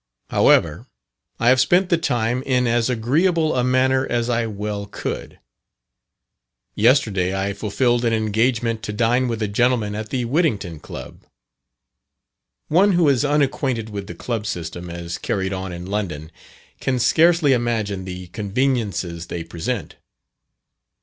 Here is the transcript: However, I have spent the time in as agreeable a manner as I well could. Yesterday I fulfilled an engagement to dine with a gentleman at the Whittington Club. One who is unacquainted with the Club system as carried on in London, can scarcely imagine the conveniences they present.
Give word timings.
However, 0.31 0.87
I 1.39 1.49
have 1.49 1.59
spent 1.61 1.89
the 1.89 1.97
time 1.99 2.41
in 2.41 2.65
as 2.65 2.89
agreeable 2.89 3.55
a 3.55 3.63
manner 3.63 4.03
as 4.07 4.31
I 4.31 4.47
well 4.47 4.87
could. 4.87 5.37
Yesterday 6.73 7.35
I 7.39 7.53
fulfilled 7.53 8.03
an 8.03 8.11
engagement 8.11 8.81
to 8.81 8.93
dine 8.93 9.27
with 9.27 9.43
a 9.43 9.47
gentleman 9.47 9.93
at 9.93 10.09
the 10.09 10.25
Whittington 10.25 10.79
Club. 10.79 11.21
One 12.67 12.93
who 12.93 13.07
is 13.09 13.23
unacquainted 13.23 13.91
with 13.91 14.07
the 14.07 14.15
Club 14.15 14.47
system 14.47 14.89
as 14.89 15.19
carried 15.19 15.53
on 15.53 15.71
in 15.71 15.85
London, 15.85 16.31
can 16.79 16.97
scarcely 16.97 17.53
imagine 17.53 18.03
the 18.05 18.25
conveniences 18.29 19.27
they 19.27 19.43
present. 19.43 19.97